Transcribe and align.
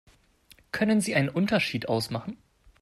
Können 0.71 0.99
Sie 0.99 1.13
einen 1.13 1.29
Unterschied 1.29 1.87
ausmachen? 1.87 2.35